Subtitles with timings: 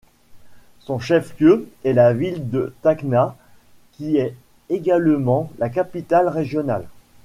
[0.79, 3.35] Son chef-lieu est la ville de Tacna,
[3.91, 4.33] qui est
[4.69, 6.87] également la capitale régionale.